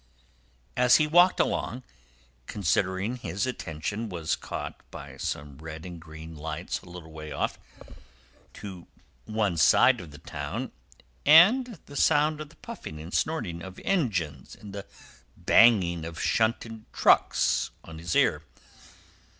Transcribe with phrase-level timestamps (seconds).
[0.75, 1.83] As he walked along,
[2.47, 7.59] considering, his attention was caught by some red and green lights a little way off,
[8.55, 8.87] to
[9.25, 10.71] one side of the town,
[11.23, 14.87] and the sound of the puffing and snorting of engines and the
[15.37, 18.41] banging of shunted trucks fell on his ear.